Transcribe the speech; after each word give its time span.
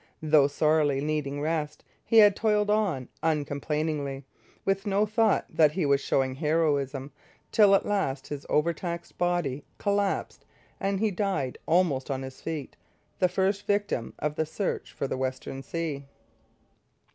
Though 0.23 0.47
sorely 0.47 0.99
needing 0.99 1.41
rest, 1.41 1.83
he 2.03 2.17
had 2.17 2.35
toiled 2.35 2.71
on 2.71 3.07
uncomplainingly, 3.21 4.23
with 4.65 4.87
no 4.87 5.05
thought 5.05 5.45
that 5.55 5.73
he 5.73 5.85
was 5.85 6.01
showing 6.01 6.33
heroism, 6.33 7.11
till 7.51 7.75
at 7.75 7.85
last 7.85 8.25
his 8.29 8.43
overtaxed 8.49 9.19
body 9.19 9.63
collapsed 9.77 10.43
and 10.79 10.99
he 10.99 11.11
died 11.11 11.59
almost 11.67 12.09
on 12.09 12.23
his 12.23 12.41
feet 12.41 12.75
the 13.19 13.29
first 13.29 13.67
victim 13.67 14.15
of 14.17 14.33
the 14.37 14.45
search 14.47 14.91
for 14.91 15.07
the 15.07 15.17
Western 15.17 15.61
Sea. 15.61 16.07